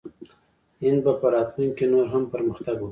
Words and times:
هند 0.83 0.99
به 1.03 1.11
په 1.21 1.27
راتلونکي 1.35 1.73
کې 1.77 1.85
نور 1.93 2.05
هم 2.13 2.23
پرمختګ 2.33 2.73
وکړي. 2.77 2.79